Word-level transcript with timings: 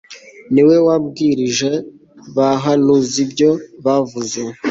ni 0.53 0.61
we 0.67 0.75
wabwirij'abahanuz'ibyo 0.87 3.49
bavuze 3.85 4.41